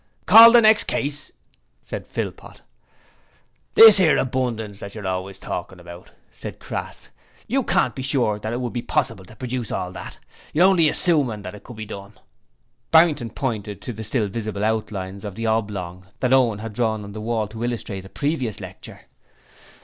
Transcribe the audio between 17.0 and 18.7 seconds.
on the wall to illustrate a previous